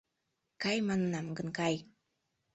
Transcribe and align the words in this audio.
«Кай!» 0.61 0.77
манынам 0.87 1.27
гын, 1.37 1.47
кай! 1.57 1.75